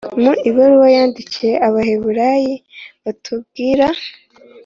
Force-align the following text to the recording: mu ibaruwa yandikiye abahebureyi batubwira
mu 0.21 0.33
ibaruwa 0.49 0.87
yandikiye 0.95 1.53
abahebureyi 1.67 2.53
batubwira 3.03 3.87